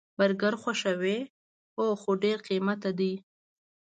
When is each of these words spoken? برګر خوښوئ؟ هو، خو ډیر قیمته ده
برګر 0.17 0.53
خوښوئ؟ 0.61 1.19
هو، 1.75 1.85
خو 2.01 2.09
ډیر 2.23 2.37
قیمته 2.47 2.91
ده 2.99 3.11